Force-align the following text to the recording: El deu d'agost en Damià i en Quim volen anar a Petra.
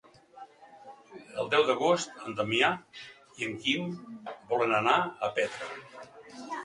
El 1.43 1.51
deu 1.51 1.65
d'agost 1.67 2.23
en 2.29 2.33
Damià 2.39 2.71
i 3.43 3.47
en 3.51 3.55
Quim 3.67 3.93
volen 4.55 4.75
anar 4.79 4.97
a 5.05 5.31
Petra. 5.37 6.07